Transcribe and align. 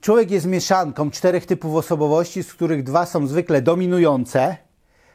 Człowiek 0.00 0.30
jest 0.30 0.46
mieszanką 0.46 1.10
czterech 1.10 1.46
typów 1.46 1.74
osobowości, 1.74 2.42
z 2.42 2.54
których 2.54 2.82
dwa 2.82 3.06
są 3.06 3.26
zwykle 3.26 3.62
dominujące, 3.62 4.56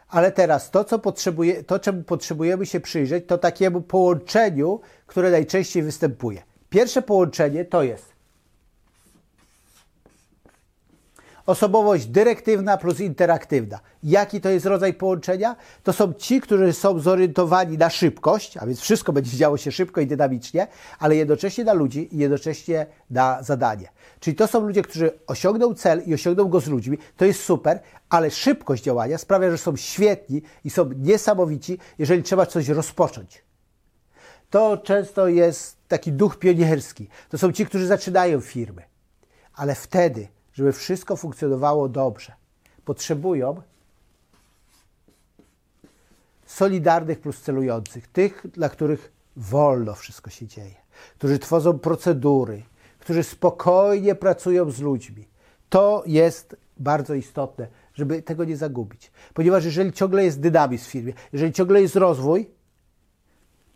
ale 0.09 0.31
teraz 0.31 0.71
to, 0.71 0.83
co 0.83 0.99
potrzebuje, 0.99 1.63
to 1.63 1.79
czemu 1.79 2.03
potrzebujemy 2.03 2.65
się 2.65 2.79
przyjrzeć, 2.79 3.25
to 3.27 3.37
takiemu 3.37 3.81
połączeniu, 3.81 4.79
które 5.07 5.31
najczęściej 5.31 5.83
występuje. 5.83 6.43
Pierwsze 6.69 7.01
połączenie 7.01 7.65
to 7.65 7.83
jest 7.83 8.14
osobowość 11.45 12.05
dyrektywna 12.05 12.77
plus 12.77 12.99
interaktywna. 12.99 13.79
Jaki 14.03 14.41
to 14.41 14.49
jest 14.49 14.65
rodzaj 14.65 14.93
połączenia? 14.93 15.55
To 15.83 15.93
są 15.93 16.13
ci, 16.13 16.41
którzy 16.41 16.73
są 16.73 16.99
zorientowani 16.99 17.77
na 17.77 17.89
szybkość, 17.89 18.57
a 18.57 18.65
więc 18.65 18.79
wszystko 18.79 19.13
będzie 19.13 19.37
działo 19.37 19.57
się 19.57 19.71
szybko 19.71 20.01
i 20.01 20.07
dynamicznie, 20.07 20.67
ale 20.99 21.15
jednocześnie 21.15 21.63
na 21.63 21.73
ludzi 21.73 22.15
i 22.15 22.17
jednocześnie 22.17 22.85
na 23.09 23.43
zadanie. 23.43 23.89
Czyli 24.19 24.35
to 24.35 24.47
są 24.47 24.59
ludzie, 24.67 24.81
którzy 24.81 25.11
osiągną 25.27 25.73
cel 25.73 26.01
i 26.05 26.13
osiągną 26.13 26.49
go 26.49 26.59
z 26.59 26.67
ludźmi. 26.67 26.97
To 27.17 27.25
jest 27.25 27.43
super, 27.43 27.79
ale 28.09 28.31
szybkość 28.31 28.83
działania 28.83 29.17
sprawia, 29.17 29.51
że 29.51 29.57
są 29.57 29.75
świetni 29.75 30.41
i 30.63 30.69
są 30.69 30.89
niesamowici, 30.97 31.77
jeżeli 31.99 32.23
trzeba 32.23 32.45
coś 32.45 32.67
rozpocząć. 32.67 33.45
To 34.49 34.77
często 34.77 35.27
jest 35.27 35.77
taki 35.87 36.11
duch 36.11 36.39
pionierski. 36.39 37.07
To 37.29 37.37
są 37.37 37.51
ci, 37.51 37.65
którzy 37.65 37.87
zaczynają 37.87 38.41
firmy, 38.41 38.81
ale 39.53 39.75
wtedy 39.75 40.27
żeby 40.55 40.73
wszystko 40.73 41.15
funkcjonowało 41.15 41.89
dobrze, 41.89 42.33
potrzebują 42.85 43.61
solidarnych 46.45 47.19
plus 47.19 47.41
celujących, 47.41 48.07
tych, 48.07 48.47
dla 48.53 48.69
których 48.69 49.11
wolno 49.35 49.93
wszystko 49.93 50.29
się 50.29 50.47
dzieje, 50.47 50.75
którzy 51.17 51.39
tworzą 51.39 51.79
procedury, 51.79 52.63
którzy 52.99 53.23
spokojnie 53.23 54.15
pracują 54.15 54.71
z 54.71 54.81
ludźmi. 54.81 55.27
To 55.69 56.03
jest 56.05 56.55
bardzo 56.77 57.13
istotne, 57.13 57.67
żeby 57.93 58.21
tego 58.21 58.43
nie 58.43 58.57
zagubić. 58.57 59.11
Ponieważ 59.33 59.65
jeżeli 59.65 59.93
ciągle 59.93 60.25
jest 60.25 60.39
dynamizm 60.39 60.85
w 60.85 60.87
firmie, 60.87 61.13
jeżeli 61.33 61.53
ciągle 61.53 61.81
jest 61.81 61.95
rozwój, 61.95 62.49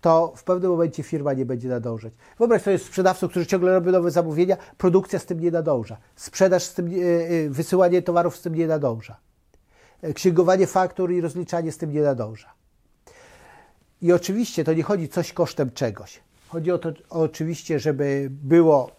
to 0.01 0.33
w 0.35 0.43
pewnym 0.43 0.71
momencie 0.71 1.03
firma 1.03 1.33
nie 1.33 1.45
będzie 1.45 1.69
nadążać. 1.69 2.13
Wyobraź 2.37 2.61
sobie 2.61 2.77
sprzedawców, 2.77 3.31
którzy 3.31 3.45
ciągle 3.45 3.73
robią 3.73 3.91
nowe 3.91 4.11
zamówienia, 4.11 4.57
produkcja 4.77 5.19
z 5.19 5.25
tym 5.25 5.39
nie 5.39 5.51
nadąża, 5.51 5.97
sprzedaż 6.15 6.63
z 6.63 6.73
tym, 6.73 6.87
e, 6.87 6.89
e, 6.91 7.49
wysyłanie 7.49 8.01
towarów 8.01 8.37
z 8.37 8.41
tym 8.41 8.55
nie 8.55 8.67
nadąża, 8.67 9.17
e, 10.01 10.13
księgowanie 10.13 10.67
faktur 10.67 11.11
i 11.11 11.21
rozliczanie 11.21 11.71
z 11.71 11.77
tym 11.77 11.91
nie 11.91 12.01
nadąża. 12.01 12.53
I 14.01 14.11
oczywiście 14.13 14.63
to 14.63 14.73
nie 14.73 14.83
chodzi 14.83 15.09
coś 15.09 15.33
kosztem 15.33 15.71
czegoś. 15.71 16.19
Chodzi 16.47 16.71
o 16.71 16.77
to 16.77 16.91
oczywiście, 17.09 17.79
żeby 17.79 18.27
było, 18.31 18.91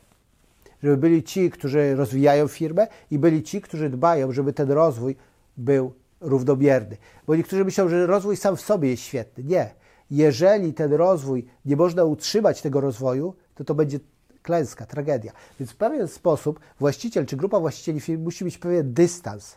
żeby 0.83 0.97
byli 0.97 1.23
ci, 1.23 1.51
którzy 1.51 1.97
rozwijają 1.97 2.49
firmę 2.49 2.87
i 3.11 3.19
byli 3.19 3.43
ci, 3.43 3.61
którzy 3.61 3.91
dbają, 3.91 4.33
żeby 4.33 4.53
ten 4.53 4.71
rozwój 4.71 5.17
był 5.57 5.93
równomierny. 6.21 6.97
Bo 7.27 7.37
niektórzy 7.37 7.65
myślą, 7.65 7.89
że 7.89 8.07
rozwój 8.07 8.37
sam 8.37 8.57
w 8.57 8.61
sobie 8.61 8.91
jest 8.91 9.03
świetny. 9.03 9.45
Nie 9.45 9.81
jeżeli 10.11 10.75
ten 10.75 10.93
rozwój, 10.93 11.47
nie 11.65 11.77
można 11.77 12.05
utrzymać 12.05 12.63
tego 12.63 12.81
rozwoju, 12.81 13.35
to 13.55 13.65
to 13.65 13.75
będzie 13.75 14.01
klęska, 14.43 14.87
tragedia. 14.87 15.33
Więc 15.61 15.71
w 15.71 15.77
pewien 15.77 16.09
sposób 16.09 16.61
właściciel 16.79 17.27
czy 17.27 17.37
grupa 17.37 17.61
właścicieli 17.61 18.01
firm 18.01 18.23
musi 18.23 18.45
mieć 18.45 18.59
pewien 18.59 18.93
dystans. 18.93 19.57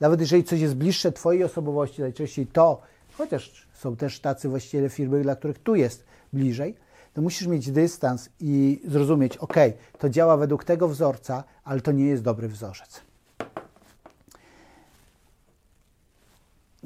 Nawet 0.00 0.20
jeżeli 0.20 0.44
coś 0.44 0.60
jest 0.60 0.74
bliższe 0.74 1.12
Twojej 1.12 1.44
osobowości, 1.44 2.00
najczęściej 2.00 2.46
to, 2.46 2.80
chociaż 3.12 3.68
są 3.74 3.96
też 3.96 4.20
tacy 4.20 4.48
właściciele 4.48 4.88
firmy, 4.88 5.22
dla 5.22 5.36
których 5.36 5.58
tu 5.58 5.74
jest 5.74 6.04
bliżej, 6.32 6.74
to 7.14 7.22
musisz 7.22 7.48
mieć 7.48 7.70
dystans 7.70 8.28
i 8.40 8.82
zrozumieć, 8.84 9.36
ok, 9.36 9.56
to 9.98 10.10
działa 10.10 10.36
według 10.36 10.64
tego 10.64 10.88
wzorca, 10.88 11.44
ale 11.64 11.80
to 11.80 11.92
nie 11.92 12.04
jest 12.04 12.22
dobry 12.22 12.48
wzorzec. 12.48 13.00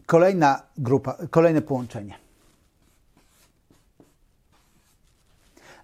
Kolejna 0.06 0.62
grupa, 0.78 1.16
kolejne 1.30 1.62
połączenie. 1.62 2.14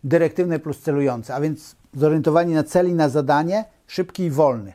Dyrektywny 0.05 0.59
plus 0.59 0.81
celujący, 0.81 1.35
a 1.35 1.41
więc 1.41 1.77
zorientowani 1.95 2.55
na 2.55 2.65
cel 2.65 2.89
i 2.89 2.95
na 2.95 3.09
zadanie, 3.09 3.65
szybki 3.87 4.23
i 4.23 4.31
wolny. 4.31 4.73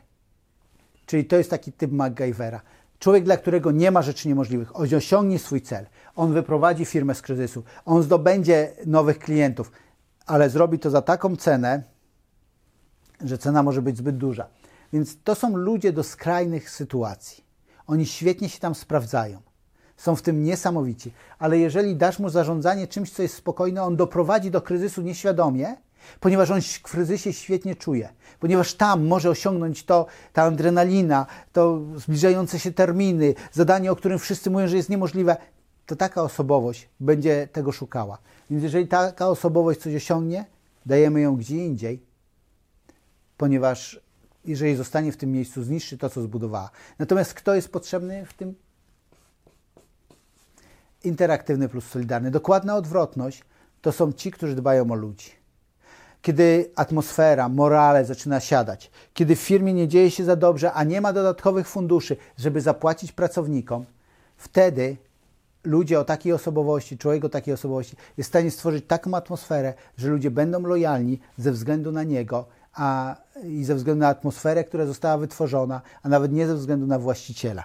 Czyli 1.06 1.24
to 1.24 1.36
jest 1.36 1.50
taki 1.50 1.72
typ 1.72 1.92
MacGyvera. 1.92 2.60
Człowiek, 2.98 3.24
dla 3.24 3.36
którego 3.36 3.70
nie 3.70 3.90
ma 3.90 4.02
rzeczy 4.02 4.28
niemożliwych, 4.28 4.76
on 4.76 4.94
osiągnie 4.94 5.38
swój 5.38 5.62
cel, 5.62 5.86
on 6.16 6.32
wyprowadzi 6.32 6.84
firmę 6.84 7.14
z 7.14 7.22
kryzysu, 7.22 7.64
on 7.84 8.02
zdobędzie 8.02 8.72
nowych 8.86 9.18
klientów, 9.18 9.72
ale 10.26 10.50
zrobi 10.50 10.78
to 10.78 10.90
za 10.90 11.02
taką 11.02 11.36
cenę, 11.36 11.82
że 13.24 13.38
cena 13.38 13.62
może 13.62 13.82
być 13.82 13.96
zbyt 13.96 14.16
duża. 14.16 14.46
Więc 14.92 15.22
to 15.24 15.34
są 15.34 15.56
ludzie 15.56 15.92
do 15.92 16.02
skrajnych 16.02 16.70
sytuacji. 16.70 17.44
Oni 17.86 18.06
świetnie 18.06 18.48
się 18.48 18.60
tam 18.60 18.74
sprawdzają 18.74 19.40
są 19.96 20.16
w 20.16 20.22
tym 20.22 20.44
niesamowici. 20.44 21.12
Ale 21.38 21.58
jeżeli 21.58 21.96
dasz 21.96 22.18
mu 22.18 22.28
zarządzanie 22.28 22.86
czymś, 22.86 23.10
co 23.10 23.22
jest 23.22 23.34
spokojne, 23.34 23.82
on 23.82 23.96
doprowadzi 23.96 24.50
do 24.50 24.60
kryzysu 24.60 25.02
nieświadomie, 25.02 25.76
ponieważ 26.20 26.50
on 26.50 26.60
w 26.62 26.82
kryzysie 26.82 27.32
świetnie 27.32 27.76
czuje, 27.76 28.08
ponieważ 28.40 28.74
tam 28.74 29.06
może 29.06 29.30
osiągnąć 29.30 29.84
to, 29.84 30.06
ta 30.32 30.42
adrenalina, 30.42 31.26
to 31.52 31.80
zbliżające 31.96 32.58
się 32.58 32.72
terminy, 32.72 33.34
zadanie, 33.52 33.92
o 33.92 33.96
którym 33.96 34.18
wszyscy 34.18 34.50
mówią, 34.50 34.68
że 34.68 34.76
jest 34.76 34.90
niemożliwe, 34.90 35.36
to 35.86 35.96
taka 35.96 36.22
osobowość 36.22 36.88
będzie 37.00 37.48
tego 37.52 37.72
szukała. 37.72 38.18
Więc 38.50 38.62
jeżeli 38.62 38.88
taka 38.88 39.28
osobowość 39.28 39.80
coś 39.80 39.94
osiągnie, 39.94 40.44
dajemy 40.86 41.20
ją 41.20 41.36
gdzie 41.36 41.66
indziej, 41.66 42.02
ponieważ 43.36 44.00
jeżeli 44.44 44.76
zostanie 44.76 45.12
w 45.12 45.16
tym 45.16 45.32
miejscu, 45.32 45.62
zniszczy 45.62 45.98
to, 45.98 46.10
co 46.10 46.22
zbudowała. 46.22 46.70
Natomiast 46.98 47.34
kto 47.34 47.54
jest 47.54 47.72
potrzebny 47.72 48.26
w 48.26 48.34
tym 48.34 48.54
interaktywny 51.04 51.68
plus 51.68 51.86
solidarny. 51.86 52.30
Dokładna 52.30 52.76
odwrotność 52.76 53.44
to 53.80 53.92
są 53.92 54.12
ci, 54.12 54.30
którzy 54.30 54.54
dbają 54.54 54.90
o 54.90 54.94
ludzi. 54.94 55.30
Kiedy 56.22 56.70
atmosfera, 56.76 57.48
morale 57.48 58.04
zaczyna 58.04 58.40
siadać, 58.40 58.90
kiedy 59.14 59.36
w 59.36 59.40
firmie 59.40 59.74
nie 59.74 59.88
dzieje 59.88 60.10
się 60.10 60.24
za 60.24 60.36
dobrze, 60.36 60.72
a 60.72 60.84
nie 60.84 61.00
ma 61.00 61.12
dodatkowych 61.12 61.68
funduszy, 61.68 62.16
żeby 62.38 62.60
zapłacić 62.60 63.12
pracownikom, 63.12 63.84
wtedy 64.36 64.96
ludzie 65.64 66.00
o 66.00 66.04
takiej 66.04 66.32
osobowości, 66.32 66.98
człowiek 66.98 67.24
o 67.24 67.28
takiej 67.28 67.54
osobowości 67.54 67.96
jest 68.16 68.28
w 68.28 68.32
stanie 68.32 68.50
stworzyć 68.50 68.84
taką 68.86 69.14
atmosferę, 69.14 69.74
że 69.96 70.08
ludzie 70.08 70.30
będą 70.30 70.60
lojalni 70.60 71.20
ze 71.38 71.52
względu 71.52 71.92
na 71.92 72.02
niego 72.02 72.46
a, 72.74 73.16
i 73.42 73.64
ze 73.64 73.74
względu 73.74 74.00
na 74.00 74.08
atmosferę, 74.08 74.64
która 74.64 74.86
została 74.86 75.18
wytworzona, 75.18 75.80
a 76.02 76.08
nawet 76.08 76.32
nie 76.32 76.46
ze 76.46 76.54
względu 76.54 76.86
na 76.86 76.98
właściciela. 76.98 77.64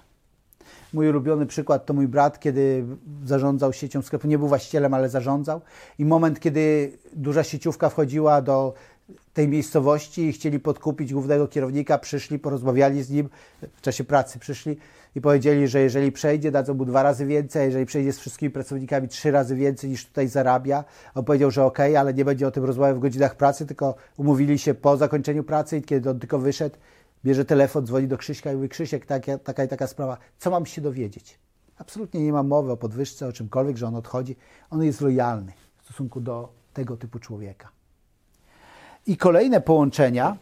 Mój 0.93 1.09
ulubiony 1.09 1.45
przykład 1.45 1.85
to 1.85 1.93
mój 1.93 2.07
brat, 2.07 2.39
kiedy 2.39 2.85
zarządzał 3.25 3.73
siecią 3.73 4.01
sklepu. 4.01 4.27
Nie 4.27 4.37
był 4.37 4.47
właścicielem, 4.47 4.93
ale 4.93 5.09
zarządzał. 5.09 5.61
I 5.99 6.05
moment, 6.05 6.39
kiedy 6.39 6.91
duża 7.13 7.43
sieciówka 7.43 7.89
wchodziła 7.89 8.41
do 8.41 8.73
tej 9.33 9.47
miejscowości 9.47 10.21
i 10.21 10.33
chcieli 10.33 10.59
podkupić 10.59 11.13
głównego 11.13 11.47
kierownika, 11.47 11.97
przyszli, 11.97 12.39
porozmawiali 12.39 13.03
z 13.03 13.09
nim 13.09 13.29
w 13.73 13.81
czasie 13.81 14.03
pracy, 14.03 14.39
przyszli 14.39 14.77
i 15.15 15.21
powiedzieli, 15.21 15.67
że 15.67 15.79
jeżeli 15.79 16.11
przejdzie, 16.11 16.51
dadzą 16.51 16.73
mu 16.73 16.85
dwa 16.85 17.03
razy 17.03 17.25
więcej, 17.25 17.61
a 17.61 17.65
jeżeli 17.65 17.85
przejdzie 17.85 18.13
z 18.13 18.19
wszystkimi 18.19 18.49
pracownikami 18.49 19.07
trzy 19.07 19.31
razy 19.31 19.55
więcej 19.55 19.89
niż 19.89 20.05
tutaj 20.05 20.27
zarabia. 20.27 20.83
On 21.15 21.25
powiedział, 21.25 21.51
że 21.51 21.65
okej, 21.65 21.91
okay, 21.91 21.99
ale 21.99 22.13
nie 22.13 22.25
będzie 22.25 22.47
o 22.47 22.51
tym 22.51 22.65
rozmawiał 22.65 22.95
w 22.95 22.99
godzinach 22.99 23.35
pracy, 23.35 23.65
tylko 23.65 23.95
umówili 24.17 24.59
się 24.59 24.73
po 24.73 24.97
zakończeniu 24.97 25.43
pracy 25.43 25.77
i 25.77 25.81
kiedy 25.81 26.09
on 26.09 26.19
tylko 26.19 26.39
wyszedł, 26.39 26.75
bierze 27.25 27.45
telefon, 27.45 27.85
dzwoni 27.85 28.07
do 28.07 28.17
Krzyśka 28.17 28.51
i 28.51 28.55
mówi, 28.55 28.69
Krzysiek, 28.69 29.05
taka, 29.05 29.37
taka 29.37 29.63
i 29.63 29.67
taka 29.67 29.87
sprawa, 29.87 30.17
co 30.37 30.51
mam 30.51 30.65
się 30.65 30.81
dowiedzieć? 30.81 31.39
Absolutnie 31.77 32.23
nie 32.23 32.33
ma 32.33 32.43
mowy 32.43 32.71
o 32.71 32.77
podwyżce, 32.77 33.27
o 33.27 33.33
czymkolwiek, 33.33 33.77
że 33.77 33.87
on 33.87 33.95
odchodzi. 33.95 34.35
On 34.69 34.83
jest 34.83 35.01
lojalny 35.01 35.53
w 35.77 35.83
stosunku 35.83 36.21
do 36.21 36.49
tego 36.73 36.97
typu 36.97 37.19
człowieka. 37.19 37.69
I 39.07 39.17
kolejne 39.17 39.61
połączenia 39.61 40.37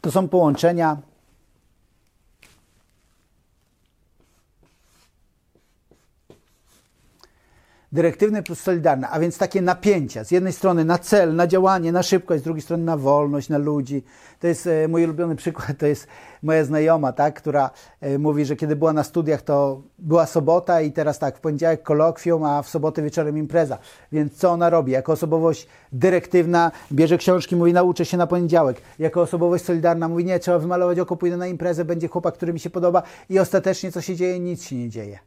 to 0.00 0.10
są 0.10 0.28
połączenia 0.28 0.96
dyrektywny 7.92 8.42
plus 8.42 8.60
solidarny, 8.60 9.06
a 9.10 9.20
więc 9.20 9.38
takie 9.38 9.62
napięcia. 9.62 10.24
Z 10.24 10.30
jednej 10.30 10.52
strony 10.52 10.84
na 10.84 10.98
cel, 10.98 11.34
na 11.34 11.46
działanie, 11.46 11.92
na 11.92 12.02
szybkość, 12.02 12.40
z 12.40 12.44
drugiej 12.44 12.62
strony 12.62 12.84
na 12.84 12.96
wolność, 12.96 13.48
na 13.48 13.58
ludzi. 13.58 14.04
To 14.40 14.46
jest 14.46 14.66
e, 14.66 14.88
mój 14.88 15.04
ulubiony 15.04 15.36
przykład, 15.36 15.78
to 15.78 15.86
jest 15.86 16.06
moja 16.42 16.64
znajoma, 16.64 17.12
tak, 17.12 17.34
która 17.34 17.70
e, 18.00 18.18
mówi, 18.18 18.44
że 18.44 18.56
kiedy 18.56 18.76
była 18.76 18.92
na 18.92 19.04
studiach, 19.04 19.42
to 19.42 19.82
była 19.98 20.26
sobota 20.26 20.80
i 20.80 20.92
teraz 20.92 21.18
tak, 21.18 21.36
w 21.36 21.40
poniedziałek 21.40 21.82
kolokwium, 21.82 22.44
a 22.44 22.62
w 22.62 22.68
sobotę 22.68 23.02
wieczorem 23.02 23.38
impreza. 23.38 23.78
Więc 24.12 24.36
co 24.36 24.50
ona 24.50 24.70
robi? 24.70 24.92
Jako 24.92 25.12
osobowość 25.12 25.66
dyrektywna 25.92 26.72
bierze 26.92 27.18
książki, 27.18 27.56
mówi 27.56 27.72
nauczę 27.72 28.04
się 28.04 28.16
na 28.16 28.26
poniedziałek. 28.26 28.82
Jako 28.98 29.20
osobowość 29.22 29.64
solidarna 29.64 30.08
mówi 30.08 30.24
nie, 30.24 30.38
trzeba 30.38 30.58
wymalować 30.58 30.98
oko, 30.98 31.16
pójdę 31.16 31.36
na 31.36 31.46
imprezę, 31.46 31.84
będzie 31.84 32.08
chłopak, 32.08 32.34
który 32.34 32.52
mi 32.52 32.60
się 32.60 32.70
podoba 32.70 33.02
i 33.28 33.38
ostatecznie 33.38 33.92
co 33.92 34.00
się 34.00 34.16
dzieje? 34.16 34.40
Nic 34.40 34.64
się 34.64 34.76
nie 34.76 34.88
dzieje. 34.88 35.18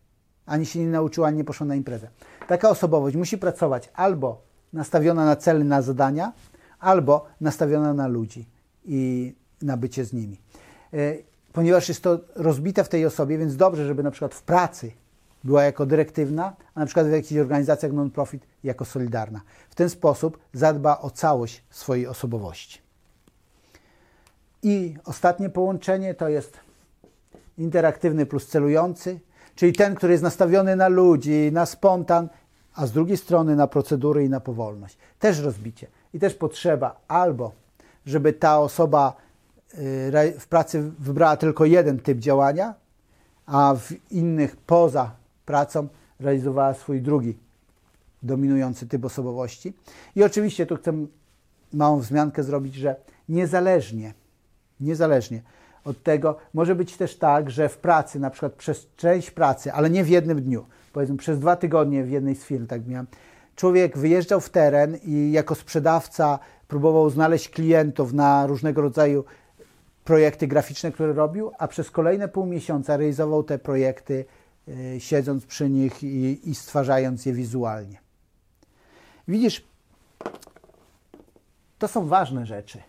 Ani 0.46 0.66
się 0.66 0.80
nie 0.80 0.88
nauczyła, 0.88 1.28
ani 1.28 1.38
nie 1.38 1.44
poszła 1.44 1.68
na 1.68 1.76
imprezę. 1.76 2.08
Taka 2.48 2.70
osobowość 2.70 3.16
musi 3.16 3.38
pracować 3.38 3.90
albo 3.94 4.42
nastawiona 4.74 5.26
na 5.26 5.36
cele, 5.36 5.64
na 5.64 5.82
zadania, 5.82 6.34
albo 6.80 7.26
nastawiona 7.42 7.94
na 7.94 8.08
ludzi. 8.08 8.46
i 8.86 9.34
na 9.62 9.78
bycie 9.78 10.06
z 10.06 10.14
nimi. 10.14 10.40
E, 10.94 10.98
ponieważ 11.54 11.90
jest 11.90 12.04
to 12.04 12.20
rozbite 12.36 12.84
w 12.84 12.90
tej 12.90 13.06
osobie, 13.06 13.38
więc 13.38 13.56
dobrze, 13.56 13.86
żeby 13.86 14.04
na 14.04 14.12
przykład 14.12 14.36
w 14.36 14.42
pracy 14.42 14.92
była 15.44 15.64
jako 15.64 15.86
dyrektywna, 15.86 16.56
a 16.76 16.80
na 16.80 16.86
przykład 16.86 17.08
w 17.08 17.12
jakichś 17.12 17.42
organizacjach 17.42 17.92
non-profit 17.92 18.48
jako 18.64 18.86
solidarna. 18.86 19.42
W 19.70 19.76
ten 19.76 19.90
sposób 19.90 20.40
zadba 20.54 21.00
o 21.00 21.10
całość 21.10 21.64
swojej 21.70 22.08
osobowości. 22.08 22.82
I 24.64 24.96
ostatnie 25.06 25.50
połączenie 25.50 26.14
to 26.14 26.30
jest 26.30 26.60
interaktywny 27.58 28.26
plus 28.26 28.48
celujący, 28.48 29.20
czyli 29.56 29.74
ten, 29.74 29.96
który 29.96 30.14
jest 30.14 30.24
nastawiony 30.24 30.76
na 30.76 30.88
ludzi, 30.88 31.50
na 31.52 31.66
spontan, 31.66 32.30
a 32.76 32.86
z 32.86 32.92
drugiej 32.92 33.18
strony 33.18 33.56
na 33.56 33.68
procedury 33.68 34.26
i 34.26 34.30
na 34.30 34.40
powolność. 34.40 34.98
Też 35.20 35.40
rozbicie. 35.40 35.88
I 36.14 36.20
też 36.20 36.34
potrzeba 36.34 37.00
albo, 37.08 37.52
żeby 38.06 38.34
ta 38.34 38.60
osoba 38.60 39.16
y, 39.74 40.40
w 40.40 40.48
pracy 40.48 40.92
wybrała 41.00 41.38
tylko 41.38 41.66
jeden 41.66 42.00
typ 42.00 42.18
działania, 42.18 42.74
a 43.46 43.76
w 43.76 44.12
innych 44.12 44.56
poza 44.56 45.12
pracą 45.46 45.88
realizowała 46.20 46.74
swój 46.74 47.02
drugi 47.02 47.38
dominujący 48.24 48.88
typ 48.88 49.06
osobowości. 49.06 49.74
I 50.16 50.24
oczywiście 50.24 50.66
tu 50.66 50.76
chcę 50.76 50.94
małą 51.74 52.00
wzmiankę 52.00 52.44
zrobić, 52.44 52.76
że 52.76 52.96
niezależnie, 53.30 54.14
niezależnie 54.80 55.42
od 55.86 56.04
tego 56.04 56.38
może 56.54 56.76
być 56.76 56.98
też 56.98 57.18
tak, 57.18 57.52
że 57.52 57.70
w 57.70 57.78
pracy, 57.78 58.20
na 58.20 58.30
przykład 58.30 58.54
przez 58.54 58.88
część 58.96 59.32
pracy, 59.32 59.74
ale 59.74 59.90
nie 59.90 60.04
w 60.04 60.10
jednym 60.10 60.42
dniu, 60.42 60.66
powiedzmy 60.94 61.18
przez 61.18 61.40
dwa 61.40 61.56
tygodnie 61.56 62.04
w 62.04 62.12
jednej 62.12 62.36
z 62.36 62.44
firm, 62.44 62.68
tak 62.68 62.88
miałem, 62.88 63.08
człowiek 63.56 63.98
wyjeżdżał 63.98 64.42
w 64.42 64.50
teren 64.50 64.98
i 65.04 65.32
jako 65.32 65.56
sprzedawca 65.56 66.40
próbował 66.68 67.10
znaleźć 67.10 67.50
klientów 67.50 68.14
na 68.14 68.48
różnego 68.48 68.82
rodzaju 68.82 69.26
projekty 70.04 70.48
graficzne, 70.48 70.92
które 70.92 71.14
robił, 71.14 71.52
a 71.60 71.68
przez 71.68 71.92
kolejne 71.92 72.28
pół 72.28 72.46
miesiąca 72.46 72.98
realizował 72.98 73.44
te 73.44 73.60
projekty, 73.60 74.26
yy, 74.68 75.00
siedząc 75.00 75.46
przy 75.46 75.70
nich 75.70 76.04
i, 76.04 76.50
i 76.50 76.56
stwarzając 76.56 77.26
je 77.26 77.34
wizualnie. 77.34 77.98
Widzisz, 79.28 79.68
to 81.80 81.88
są 81.88 82.08
ważne 82.08 82.46
rzeczy. 82.46 82.80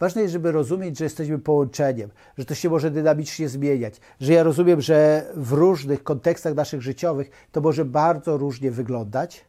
Ważne 0.00 0.22
jest, 0.22 0.32
żeby 0.32 0.52
rozumieć, 0.52 0.98
że 0.98 1.04
jesteśmy 1.04 1.38
połączeniem, 1.38 2.10
że 2.38 2.44
to 2.44 2.54
się 2.54 2.70
może 2.70 2.90
dynamicznie 2.90 3.48
zmieniać, 3.48 4.00
że 4.20 4.32
ja 4.32 4.42
rozumiem, 4.42 4.80
że 4.80 5.26
w 5.36 5.52
różnych 5.52 6.02
kontekstach 6.02 6.54
naszych 6.54 6.82
życiowych 6.82 7.30
to 7.52 7.60
może 7.60 7.84
bardzo 7.84 8.36
różnie 8.36 8.70
wyglądać. 8.70 9.44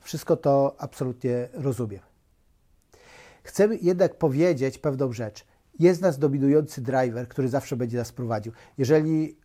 Wszystko 0.00 0.36
to 0.36 0.74
absolutnie 0.78 1.48
rozumiem. 1.52 2.00
Chcę 3.42 3.68
jednak 3.82 4.18
powiedzieć 4.18 4.78
pewną 4.78 5.12
rzecz. 5.12 5.44
Jest 5.78 6.02
nas 6.02 6.18
dominujący 6.18 6.82
driver, 6.82 7.28
który 7.28 7.48
zawsze 7.48 7.76
będzie 7.76 7.98
nas 7.98 8.12
prowadził. 8.12 8.52
Jeżeli 8.78 9.36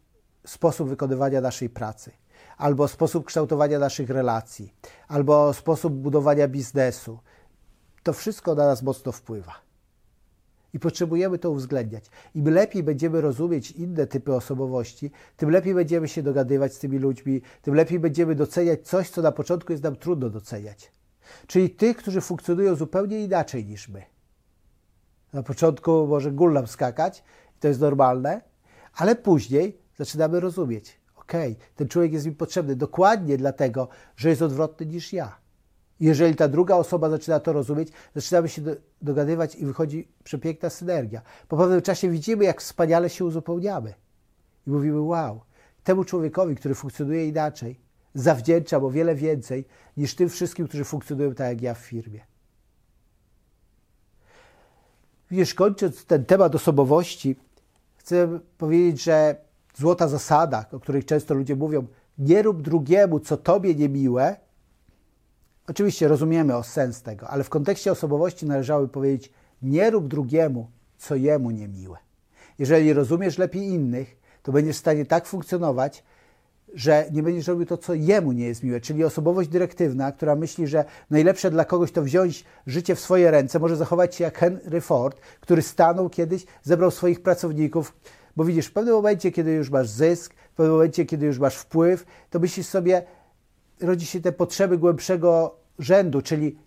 sposób 0.46 0.90
wykonywania 0.90 1.42
naszej 1.42 1.69
pracy, 1.69 2.12
albo 2.58 2.88
sposób 2.88 3.25
kształtowania 3.25 3.80
naszych 3.80 4.10
relacji, 4.10 4.74
albo 5.08 5.54
sposób 5.54 5.94
budowania 5.94 6.48
biznesu, 6.48 7.19
to 8.04 8.14
wszystko 8.14 8.56
na 8.56 8.66
nas 8.66 8.84
mocno 8.84 9.12
wpływa. 9.12 9.67
I 10.74 10.80
potrzebujemy 10.80 11.40
to 11.40 11.52
uwzględniać. 11.52 12.06
Im 12.36 12.50
lepiej 12.50 12.84
będziemy 12.84 13.22
rozumieć 13.22 13.72
inne 13.72 14.08
typy 14.08 14.34
osobowości, 14.36 15.12
tym 15.38 15.50
lepiej 15.50 15.74
będziemy 15.74 16.08
się 16.08 16.24
dogadywać 16.24 16.74
z 16.74 16.80
tymi 16.80 17.00
ludźmi, 17.00 17.42
tym 17.62 17.75
lepiej 17.75 18.00
będziemy 18.00 18.36
doceniać 18.36 18.88
coś, 18.88 19.10
co 19.10 19.22
na 19.22 19.31
początku 19.31 19.72
jest 19.72 19.84
nam 19.84 19.96
trudno 19.96 20.30
doceniać. 20.30 20.92
Czyli 21.48 21.69
tych, 21.69 21.98
którzy 21.98 22.22
funkcjonują 22.22 22.75
zupełnie 22.75 23.24
inaczej 23.24 23.66
niż 23.66 23.90
my. 23.90 24.04
Na 25.34 25.44
początku 25.44 26.08
może 26.08 26.31
gul 26.31 26.54
nam 26.54 26.68
skakać, 26.68 27.24
to 27.60 27.68
jest 27.68 27.80
normalne, 27.80 28.42
ale 28.94 29.16
później 29.16 29.78
zaczynamy 29.98 30.40
rozumieć. 30.40 31.00
Okej, 31.16 31.52
okay, 31.52 31.66
ten 31.75 31.88
człowiek 31.88 32.14
jest 32.14 32.25
mi 32.25 32.31
potrzebny 32.31 32.75
dokładnie 32.75 33.38
dlatego, 33.38 33.88
że 34.16 34.30
jest 34.30 34.42
odwrotny 34.42 34.86
niż 34.86 35.14
ja. 35.14 35.47
Jeżeli 36.00 36.36
ta 36.36 36.48
druga 36.48 36.76
osoba 36.76 37.10
zaczyna 37.10 37.40
to 37.40 37.54
rozumieć, 37.54 37.90
zaczynamy 38.16 38.50
się 38.50 38.62
dogadywać 39.02 39.56
i 39.56 39.66
wychodzi 39.66 40.08
przepiękna 40.24 40.70
synergia. 40.70 41.22
Po 41.48 41.58
pewnym 41.58 41.82
czasie 41.82 42.10
widzimy, 42.10 42.46
jak 42.46 42.62
wspaniale 42.62 43.10
się 43.10 43.26
uzupełniamy. 43.26 43.94
I 44.68 44.70
mówimy, 44.70 45.02
wow, 45.02 45.42
temu 45.84 46.04
człowiekowi, 46.04 46.56
który 46.56 46.76
funkcjonuje 46.76 47.28
inaczej, 47.28 47.80
zawdzięczam 48.14 48.84
o 48.84 48.90
wiele 48.90 49.16
więcej 49.16 49.66
niż 49.98 50.16
tym 50.16 50.30
wszystkim, 50.30 50.68
którzy 50.68 50.84
funkcjonują 50.84 51.36
tak 51.36 51.48
jak 51.48 51.62
ja 51.62 51.74
w 51.74 51.78
firmie. 51.78 52.26
Wiesz, 55.32 55.54
kończąc 55.54 56.06
ten 56.06 56.26
temat 56.26 56.56
osobowości, 56.56 57.36
chcę 57.98 58.40
powiedzieć, 58.58 59.04
że 59.04 59.36
złota 59.76 60.08
zasada, 60.08 60.66
o 60.72 60.80
której 60.80 61.04
często 61.04 61.34
ludzie 61.34 61.56
mówią, 61.56 61.88
nie 62.18 62.42
rób 62.42 62.62
drugiemu, 62.62 63.20
co 63.20 63.38
tobie 63.38 63.76
niemiłe, 63.76 64.36
Oczywiście 65.68 66.08
rozumiemy 66.08 66.56
o 66.56 66.64
sens 66.64 67.02
tego, 67.02 67.28
ale 67.28 67.44
w 67.44 67.50
kontekście 67.50 67.92
osobowości 67.92 68.46
należałoby 68.46 68.88
powiedzieć: 68.88 69.31
nie 69.62 69.90
rób 69.90 70.08
drugiemu, 70.08 70.68
co 70.98 71.16
jemu 71.16 71.52
niemiłe. 71.52 71.98
Jeżeli 72.60 72.94
rozumiesz 72.94 73.38
lepiej 73.38 73.64
innych, 73.64 74.18
to 74.44 74.52
będziesz 74.52 74.75
w 74.75 74.80
stanie 74.80 75.06
tak 75.06 75.25
funkcjonować, 75.25 76.04
że 76.74 77.06
nie 77.12 77.24
będziesz 77.24 77.48
robił 77.48 77.66
to, 77.66 77.78
co 77.78 77.94
jemu 77.94 78.31
nie 78.31 78.46
jest 78.46 78.64
miłe. 78.64 78.81
Czyli 78.81 79.04
osobowość 79.04 79.50
dyrektywna, 79.50 80.12
która 80.12 80.36
myśli, 80.36 80.68
że 80.68 80.86
najlepsze 81.10 81.52
dla 81.52 81.66
kogoś 81.66 81.92
to 81.92 82.02
wziąć 82.02 82.46
życie 82.68 82.96
w 82.96 83.00
swoje 83.00 83.31
ręce, 83.31 83.60
może 83.60 83.75
zachować 83.75 84.16
się 84.16 84.24
jak 84.24 84.38
Henry 84.38 84.81
Ford, 84.81 85.22
który 85.40 85.62
stanął 85.62 86.10
kiedyś, 86.10 86.46
zebrał 86.64 86.92
swoich 86.92 87.22
pracowników, 87.22 87.94
bo 88.36 88.44
widzisz, 88.44 88.68
w 88.68 88.74
pewnym 88.74 88.96
momencie, 88.96 89.31
kiedy 89.31 89.52
już 89.52 89.69
masz 89.69 89.90
zysk, 89.90 90.34
w 90.34 90.56
pewnym 90.56 90.75
momencie, 90.75 91.06
kiedy 91.06 91.25
już 91.25 91.40
masz 91.40 91.56
wpływ, 91.56 92.06
to 92.30 92.40
myślisz 92.40 92.68
sobie, 92.68 93.04
rodzi 93.82 94.06
się 94.06 94.22
te 94.22 94.32
potrzeby 94.32 94.78
głębszego 94.78 95.56
rzędu, 95.80 96.22
czyli 96.22 96.58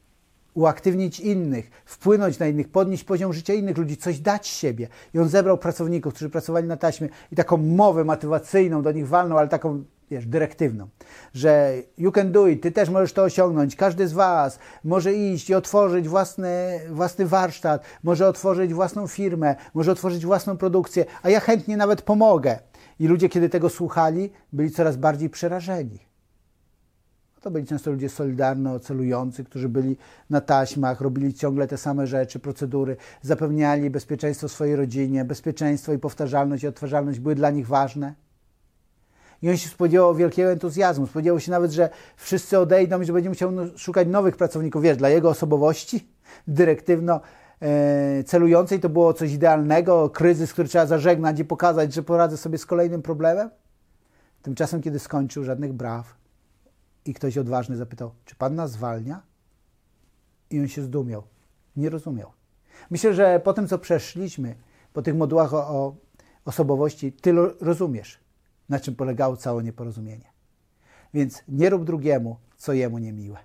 uaktywnić 0.55 1.21
innych, 1.21 1.71
wpłynąć 1.85 2.39
na 2.39 2.47
innych, 2.47 2.69
podnieść 2.69 3.05
poziom 3.05 3.33
życia 3.33 3.55
innych 3.55 3.79
ludzi, 3.79 3.97
coś 3.97 4.19
dać 4.19 4.49
siebie. 4.49 4.89
I 5.15 5.19
on 5.19 5.29
zebrał 5.29 5.59
pracowników, 5.59 6.15
którzy 6.15 6.31
pracowali 6.31 6.69
na 6.69 6.77
taśmie 6.77 7.09
i 7.33 7.37
taką 7.37 7.57
mowę 7.57 8.05
motywacyjną 8.05 8.83
do 8.83 8.93
nich 8.93 9.09
walną, 9.09 9.39
ale 9.39 9.49
taką, 9.49 9.85
wiesz, 10.11 10.27
dyrektywną, 10.27 10.89
że 11.35 11.75
you 11.99 12.12
can 12.12 12.33
do 12.33 12.47
it, 12.47 12.62
ty 12.62 12.73
też 12.73 12.89
możesz 12.89 13.12
to 13.12 13.23
osiągnąć, 13.23 13.77
każdy 13.77 14.09
z 14.09 14.12
was 14.12 14.59
może 14.85 15.15
iść 15.15 15.51
i 15.51 15.55
otworzyć 15.55 16.09
własny, 16.09 16.81
własny 16.91 17.27
warsztat, 17.27 17.85
może 18.03 18.29
otworzyć 18.29 18.75
własną 18.75 19.07
firmę, 19.07 19.57
może 19.75 19.93
otworzyć 19.93 20.26
własną 20.26 20.57
produkcję, 20.57 21.05
a 21.23 21.31
ja 21.31 21.40
chętnie 21.40 21.76
nawet 21.76 22.02
pomogę. 22.02 22.59
I 23.00 23.07
ludzie, 23.07 23.29
kiedy 23.29 23.49
tego 23.49 23.69
słuchali, 23.69 24.31
byli 24.52 24.71
coraz 24.71 24.97
bardziej 24.97 25.31
przerażeni. 25.31 26.10
To 27.40 27.50
byli 27.50 27.66
często 27.66 27.90
ludzie 27.90 28.09
solidarno 28.09 28.80
celujący, 28.80 29.44
którzy 29.44 29.68
byli 29.68 29.97
na 30.30 30.40
taśmach, 30.40 31.00
robili 31.00 31.35
ciągle 31.35 31.66
te 31.66 31.76
same 31.76 32.06
rzeczy, 32.06 32.38
procedury, 32.38 32.97
zapewniali 33.23 33.90
bezpieczeństwo 33.90 34.49
swojej 34.49 34.76
rodzinie, 34.76 35.25
bezpieczeństwo 35.25 35.92
i 35.92 35.99
powtarzalność 35.99 36.64
i 36.64 36.66
odtwarzalność 36.66 37.20
były 37.20 37.35
dla 37.35 37.50
nich 37.50 37.66
ważne. 37.66 38.14
I 39.42 39.50
on 39.50 39.56
się 39.56 39.68
spodziewał 39.68 40.14
wielkiego 40.14 40.50
entuzjazmu. 40.50 41.06
Spodziewał 41.06 41.40
się 41.40 41.50
nawet, 41.50 41.70
że 41.70 41.90
wszyscy 42.16 42.59
odejdą 42.59 43.00
i 43.00 43.04
że 43.04 43.12
będzie 43.12 43.28
musiał 43.28 43.52
no, 43.52 43.62
szukać 43.76 44.09
nowych 44.09 44.37
pracowników. 44.37 44.82
Wiesz, 44.82 44.97
dla 44.97 45.09
jego 45.09 45.28
osobowości 45.28 46.09
dyrektywno 46.47 47.20
e, 47.62 48.25
celującej 48.25 48.80
to 48.80 48.88
było 48.88 49.14
coś 49.14 49.32
idealnego, 49.32 50.11
kryzys, 50.11 50.52
który 50.52 50.68
trzeba 50.68 50.87
zażegnać 50.87 51.40
i 51.40 51.44
pokazać, 51.44 51.94
że 51.94 52.02
poradzę 52.02 52.37
sobie 52.37 52.59
z 52.59 52.66
kolejnym 52.66 53.02
problemem. 53.02 53.50
Tymczasem, 54.42 54.82
kiedy 54.82 54.99
skończył, 54.99 55.44
żadnych 55.44 55.73
braw, 55.73 56.20
i 57.04 57.14
ktoś 57.14 57.38
odważny 57.38 57.76
zapytał, 57.76 58.14
czy 58.25 58.35
pan 58.35 58.54
nas 58.54 58.71
zwalnia? 58.71 59.23
I 60.50 60.61
on 60.61 60.69
się 60.69 60.83
zdumiał. 60.83 61.23
Nie 61.76 61.90
rozumiał. 61.90 62.33
Myślę, 62.90 63.14
że 63.14 63.40
po 63.45 63.52
tym, 63.52 63.69
co 63.69 63.78
przeszliśmy, 63.78 64.54
po 64.92 65.02
tych 65.02 65.14
modułach 65.14 65.54
o, 65.54 65.59
o 65.59 65.97
osobowości, 66.45 67.12
ty 67.12 67.35
rozumiesz, 67.61 68.19
na 68.69 68.80
czym 68.80 68.97
polegało 68.97 69.37
całe 69.37 69.62
nieporozumienie. 69.62 70.30
Więc 71.14 71.42
nie 71.49 71.71
rób 71.71 71.85
drugiemu, 71.85 72.37
co 72.57 72.73
jemu 72.73 72.99
niemiłe. 72.99 73.38